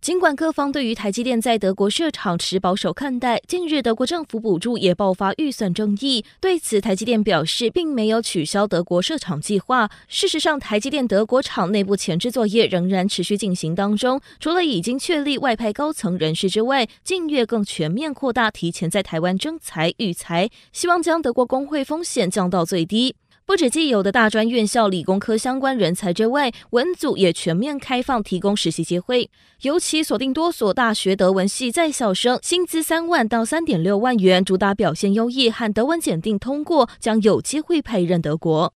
[0.00, 6.24] 尽管各方对于台积电在德国设厂持保守看待，近日德国政府补助也爆发预算争议。
[6.40, 9.90] 对此，台积电表示并没有取消德国设厂计划。
[10.08, 14.18] 事实上，台积电德国厂内部前置作业仍然持续进行当中。
[14.38, 23.14] 除了已经确立外派高层人士之外，近月更全面扩大提前在台湾征才育才，希望将德国工会风险降到最低。
[23.50, 29.28] 不止既有的大专院校理工科相关人才之外，文组也全面开放提供实习机会，
[29.62, 38.72] 尤其锁定多所大学德文系在校生，薪资三万到三点六万元，主打表现优异和德文检定通过，将有机会派任德国。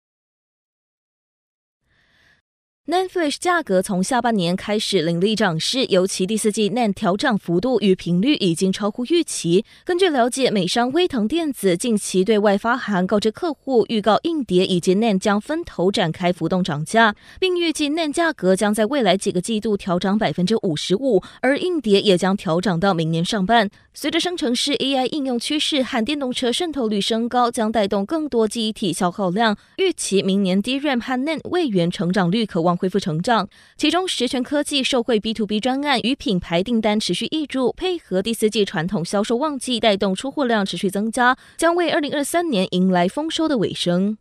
[2.90, 9.64] Nan Flash 价格从下半年开始凌厉涨势，尤其第四季 n a n 调涨幅度与频率已经超乎预期。
[9.84, 23.70] 根据了解，美商威腾电子近期对外发函告知客户，预告硬碟以及 n a n 将分头展开浮动涨价，并预计 n a n 价格将在未来几个季度调涨百分之五十五，而硬碟也将调涨到明年上半。
[23.94, 44.16] 随着生成式 AI 应用趋势和电动车渗透率升高，将带动更多记忆体消耗量，预期明年 DRAM 和 NAND 位元成长率可望恢复成长，其中十全科技受惠 B to B 专案与品牌订单持续挹注，配合第四季传统销售旺季，带动出货量持续增加，将为二零二三年迎来丰收的尾声。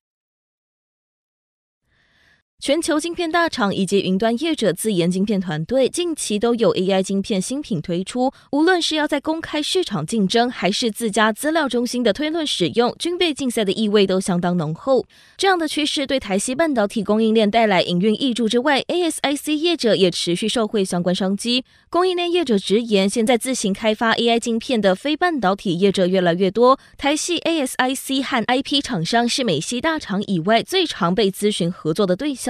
[2.62, 15.06] 全球晶片大厂以及云端业者自研晶片团队近期都有 AI 晶片新品推出，无论是要在公开市场竞争，还是自家资料中心的推论使用，军备竞赛的意味都相当浓厚。
[15.38, 21.64] 这样的趋势对台积半导体供应链带来营运挹注之外，ASIC 业者也持续受惠相关商机。
[21.90, 32.49] 供应链业者直言，现在自行开发 AI 晶片的非半导体业者越来越多，台系 ASIC 和 IP 厂商是美系大厂以外最常被咨询合作的对象。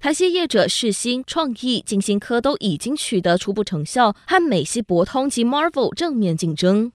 [0.00, 6.92] 台系业者世新、创意、金星科都已经取得初步成效，和美系博通及 Marvel 正面竞争。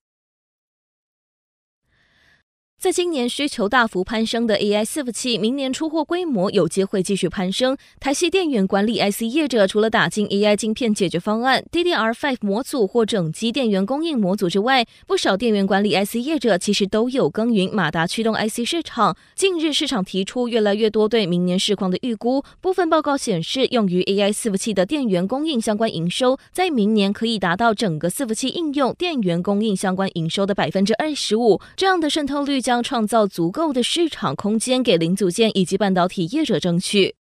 [2.78, 7.74] 在今年需求大幅攀升的 AI 伺服器，明年出货规模有机会继续攀升。
[7.98, 19.16] 台系电源管理 IC 业者除了打进 AI 晶片解决方案 DDR5 模组或整机电源供应模组之外，不少电源管理 IC 业者其实都有耕耘马达驱动 IC 市场。
[19.34, 31.58] 近日市场提出越来越多对明年市况的预估，部分报告显示，用于 AI 伺服器的电源供应相关营收，在明年可以达到整个伺服器应用电源供应相关营收的百分之二十五。
[31.74, 37.14] 这样的渗透率将创造足够的市场空间给零组件以及半导体业者争取。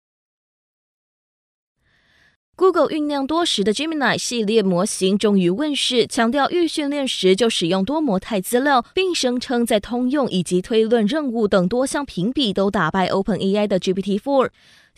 [2.56, 14.52] Google 酝酿多时的 Gemini 系列模型终于问世，强调预训练时就使用多模态资料，并声称在通用以及推论任务等多项评比都打败 OpenAI 的 GPT-4。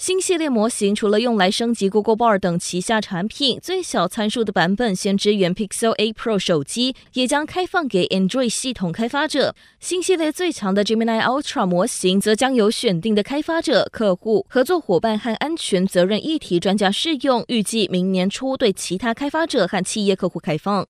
[0.06, 9.56] 新系列模型除了用来升级 Google Bar 等旗下产品，最小参数的版本先支援 Pixel 8 Pro 手机，也将开放给 Android 系统开发者。
[9.80, 20.85] 新系列最强的 Gemini Ultra 模型，则将由选定的开发者、客户、合作伙伴和安全责任议题专家试用，预计明年初对其他开发者和企业客户开放。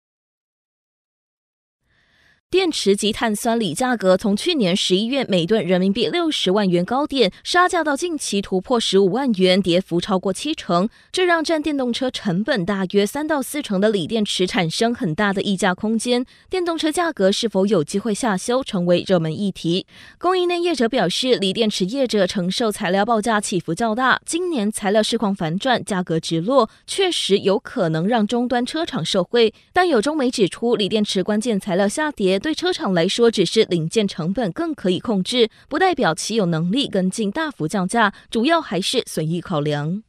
[2.53, 16.23] 电池及碳酸锂价格从去年十一月每吨人民币六十万元高点杀价到近期突破十五万元，跌幅超过七成，这让占电动车成本大约三到四成的锂电池产生很大的溢价空间。
[16.47, 19.87] 电动车价格是否有机会下修，成为热门议题。
[20.19, 29.51] 供应链业者表示，锂电池业者承受材料报价起伏较大，今年材料市况反转，价格直落，确实有可能让终端车厂受惠。
[29.73, 32.39] 但有中媒指出，锂电池关键材料下跌。
[32.43, 40.03] 对车厂来说，只是零件成本更可以控制，不代表其有能力跟进大幅降价，主要还是损益考量。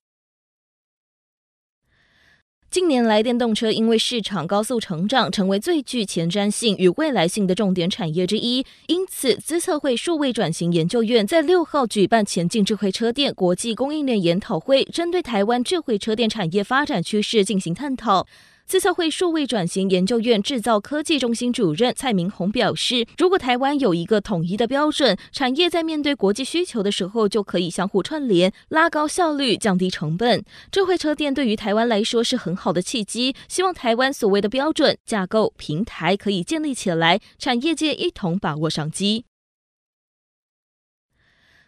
[2.68, 8.66] 近年来，电动车因为市场高速成长，成为最具前瞻性与未来性的重点产业之一。
[8.88, 18.26] 因此，资策会数位转型研究院在六号举办前进智慧车电国际供应链研讨会，针对台湾智慧车电产业发展趋势进行探讨。
[18.66, 30.42] 资策会数位转型研究院制造科技中心主任蔡明宏表示，如果台湾有一个统一的标准，产业在面对国际需求的时候，就可以相互串联，拉高效率，降低成本。
[30.72, 39.26] 智慧车电对于台湾来说是很好的契机，希望台湾所谓的标准架构平台可以建立起来，产业界一同把握商机。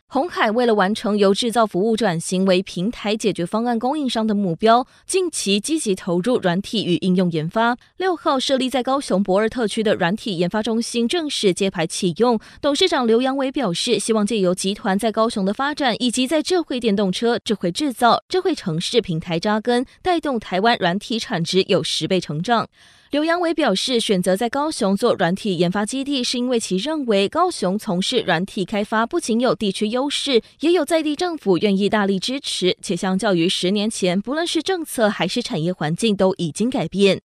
[0.08, 7.76] 鸿海为了完成由制造服务转型为平台解决方案供应商的目标，近期积极投入软体与应用研发。
[7.96, 12.38] 六号设立在高雄博尔特区的软体研发中心正式揭牌启用。
[12.60, 22.68] 董事长刘扬伟表示，希望借由集团在高雄的发展，以及在智慧电动车、智慧制造、智慧城市平台扎根，带动台湾软体产值有十倍成长。
[23.12, 37.20] 刘扬伟表示，选择在高雄做软体研发基地，是因为其认为高雄从事软体开发不仅有地区优势，也有在地政府愿意大力支持，且相较于十年前，不论是政策还是产业环境都已经改变。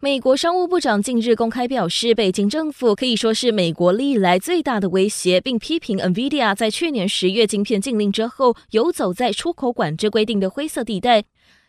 [0.00, 11.22] 美国商务部长近日公开表示，北京政府可以说是美国历来最大的威胁，并批评 NVIDIA 在去年十月晶片禁令之后，游走在出口管制规定的灰色地带。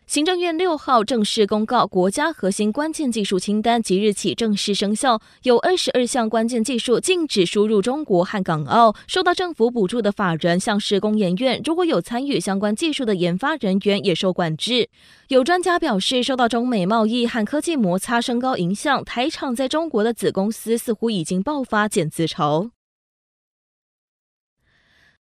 [0.06, 5.18] 行政院六号正式公告国家核心关键技术清单，即日起正式生效。
[5.44, 8.94] 有二十二项关键技术禁止输入中国和港澳。
[9.06, 14.90] 受到政府补助的法人，像是工研院，如果有参与相关技术的研发人员，也受管制。
[15.28, 22.73] 有专家表示，受到中美贸易和科技摩擦升高影响，台厂在中国的子公司似乎已经爆发减资潮。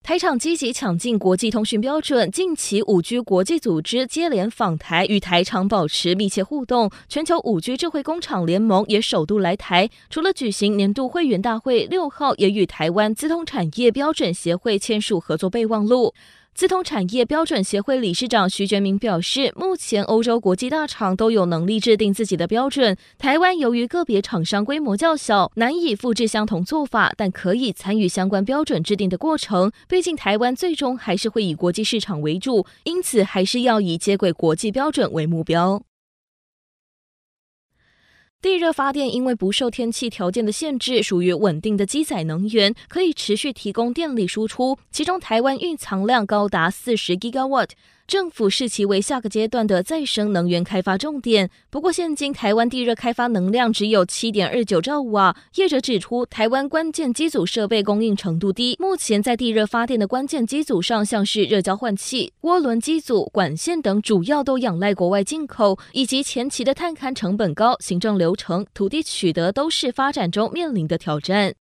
[0.03, 6.91] 台厂积极抢进国际通讯标准，近期五 G 国际组织接连访台，与台厂保持密切互动。
[7.09, 16.15] 全球五 G 智慧工厂联盟也首度来台，除了举行年度会员大会，六号也与台湾资通产业标准协会签署合作备忘录。
[16.61, 29.73] 资通产业标准协会理事长徐觉明表示，目前欧洲国际大厂都有能力制定自己的标准，台湾由于个别厂商规模较小，难以复制相同做法，但可以参与相关标准制定的过程。
[29.89, 35.81] 毕竟台湾最终还是会以国际市场为主，因此还是要以接轨国际标准为目标。
[38.43, 44.79] 地热发电因为不受天气条件的限制，属于稳定的机载能源，可以持续提供电力输出。
[44.91, 47.69] 其中，台湾蕴藏量高达四十 Gigawatt。
[48.11, 51.49] 政府视其为下个阶段的再生能源开发重点。
[51.71, 55.37] 不过，现今台湾地热开发能量只有七点二九兆瓦。
[55.55, 71.55] 业者指出，台湾关键机组设备供应程度低，目前在地热发电的关键机组上，像是热交换器、涡轮机组、管线等，主要都仰赖国外进口，以及前期的探勘成本高、行政流程、土地取得都是发展中面临的挑战。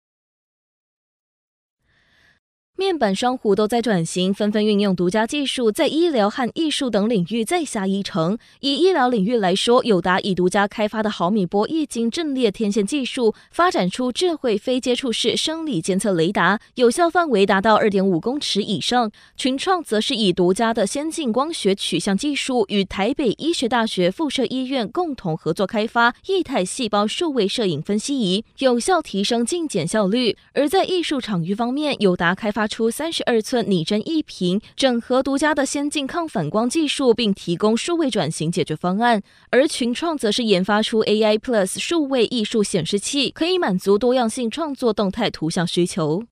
[2.79, 8.37] 面板双虎都在转型，纷纷运用独家技术，在医疗和艺术等领域再下一城。
[8.61, 19.11] 以医疗领域来说，友达以独家开发的毫米波液晶阵列天线技术，发展出智慧非接触式生理监测雷达，有效范围达到二点五公尺以上。
[19.35, 30.37] 群创则是以独家的先进光学取向技术，与台北医学大学附设医院共同合作开发液态细胞数位摄影分析仪，有效提升镜检效率。
[30.53, 39.21] 而在艺术场域方面，友达开发出三十二寸拟真一屏，整合独家的先进抗反光技术，并提供数位转型解决方案。
[39.49, 46.23] 而群创则是研发出 AI Plus 数位艺术显示器，可以满足多样性创作动态图像需求。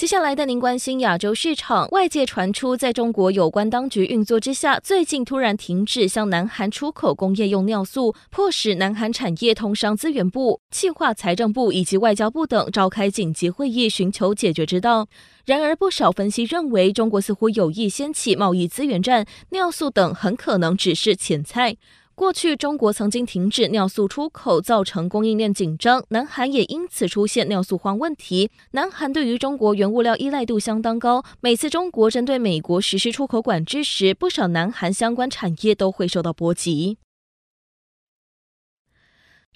[0.00, 15.06] 接下来带您关心亚洲市场，外界传出在中国有关当局运作之下，最近突然停止向南韩出口工业用尿素，迫使南韩产业通商资源部、企划财政部以及外交部等召开紧急会议，寻求解决之道。
[15.44, 21.76] 然而，不少分析认为，中国似乎有意掀起贸易资源战，尿素等很可能只是前菜。
[22.20, 28.50] 过去，中国曾经停止尿素出口，造成供应链紧张，南韩也因此出现尿素荒问题。
[28.72, 36.98] 南韩对于中国原物料依赖度相当高，每次中国针对美国实施出口管制时，不少南韩相关产业都会受到波及。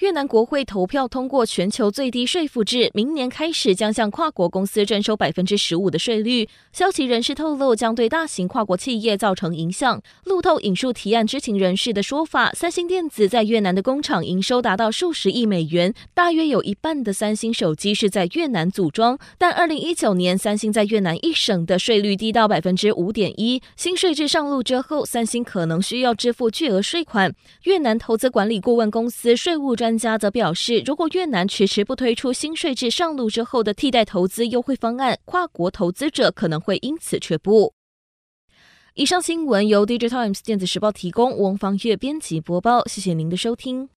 [0.00, 6.48] 越南国会投票通过全球最低税负制，明年开始将向跨国公司征收百分之十五的税率。
[6.72, 10.02] 消息人士透露，将对大型跨国企业造成影响。
[10.24, 19.16] 路透引述提案知情人士的说法，三星电子在越南的工厂营收达到数十亿美元，大约有一半的三星手机是在越南组装。
[19.38, 23.62] 但二零一九年，三星在越南一省的税率低到百分之五点一。
[23.76, 27.32] 新税制上路之后，三星可能需要支付巨额税款。
[27.62, 37.74] 越南投资管理顾问公司税务专专家则表示，如果越南迟迟不推出新税制上路之后的替代投资优惠方案，跨国投资者可能会因此却步。
[38.94, 43.90] 以上新闻由 Digital Times 电子时报提供，翁方月编辑播报，谢谢您的收听。